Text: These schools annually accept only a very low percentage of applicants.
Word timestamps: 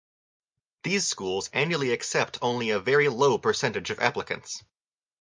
These 0.81 1.07
schools 1.07 1.47
annually 1.53 1.91
accept 1.91 2.39
only 2.41 2.71
a 2.71 2.79
very 2.79 3.07
low 3.07 3.37
percentage 3.37 3.91
of 3.91 3.99
applicants. 3.99 4.63